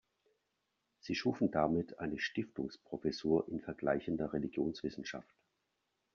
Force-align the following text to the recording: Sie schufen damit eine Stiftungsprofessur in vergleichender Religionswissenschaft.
Sie 0.99 1.13
schufen 1.13 1.51
damit 1.51 1.99
eine 1.99 2.17
Stiftungsprofessur 2.17 3.47
in 3.47 3.61
vergleichender 3.61 4.33
Religionswissenschaft. 4.33 5.37